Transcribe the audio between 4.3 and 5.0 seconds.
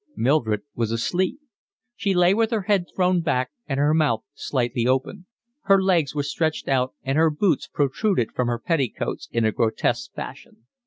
slightly